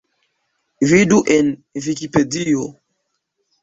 Vidu 0.93 1.21
en 1.37 1.47
Vikipedio. 1.87 2.65